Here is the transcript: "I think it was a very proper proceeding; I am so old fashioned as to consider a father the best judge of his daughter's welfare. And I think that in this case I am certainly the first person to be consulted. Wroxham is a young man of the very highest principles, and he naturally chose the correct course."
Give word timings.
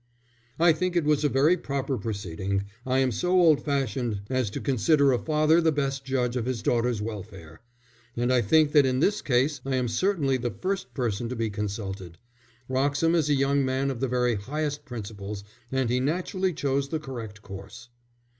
"I 0.59 0.73
think 0.73 0.95
it 0.95 1.03
was 1.03 1.23
a 1.23 1.29
very 1.29 1.55
proper 1.55 1.95
proceeding; 1.95 2.65
I 2.87 2.97
am 2.97 3.11
so 3.11 3.39
old 3.39 3.63
fashioned 3.63 4.21
as 4.31 4.49
to 4.49 4.59
consider 4.59 5.11
a 5.13 5.19
father 5.19 5.61
the 5.61 5.71
best 5.71 6.03
judge 6.03 6.35
of 6.35 6.47
his 6.47 6.63
daughter's 6.63 7.03
welfare. 7.03 7.61
And 8.17 8.33
I 8.33 8.41
think 8.41 8.71
that 8.71 8.83
in 8.83 8.99
this 8.99 9.21
case 9.21 9.61
I 9.63 9.75
am 9.75 9.87
certainly 9.87 10.37
the 10.37 10.55
first 10.59 10.95
person 10.95 11.29
to 11.29 11.35
be 11.35 11.51
consulted. 11.51 12.17
Wroxham 12.67 13.13
is 13.13 13.29
a 13.29 13.35
young 13.35 13.63
man 13.63 13.91
of 13.91 13.99
the 13.99 14.07
very 14.07 14.33
highest 14.33 14.85
principles, 14.85 15.43
and 15.71 15.87
he 15.91 15.99
naturally 15.99 16.51
chose 16.55 16.89
the 16.89 16.99
correct 16.99 17.43
course." 17.43 17.89